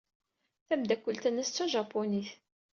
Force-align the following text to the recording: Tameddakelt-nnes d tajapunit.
Tameddakelt-nnes 0.67 1.49
d 1.49 1.53
tajapunit. 1.55 2.29